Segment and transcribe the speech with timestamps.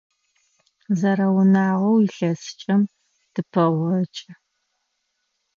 [0.99, 2.81] Зэрэунагъоу илъэсыкӏэм
[3.33, 4.31] тыпэгъокӏы.